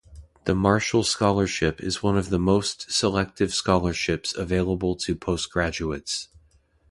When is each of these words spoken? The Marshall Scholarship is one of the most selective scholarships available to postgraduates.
The 0.45 0.55
Marshall 0.55 1.03
Scholarship 1.03 1.79
is 1.79 2.01
one 2.01 2.17
of 2.17 2.31
the 2.31 2.39
most 2.39 2.91
selective 2.91 3.53
scholarships 3.53 4.33
available 4.33 4.95
to 4.95 5.15
postgraduates. 5.15 6.27